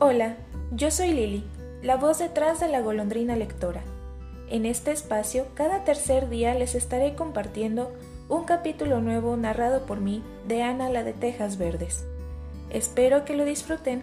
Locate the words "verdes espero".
11.58-13.24